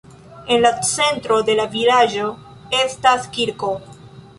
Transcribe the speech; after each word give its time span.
En 0.55 0.61
la 0.63 0.71
centro 0.91 1.37
de 1.51 1.57
la 1.61 1.67
vilaĝo 1.77 2.33
estas 2.83 3.33
kirko. 3.39 3.77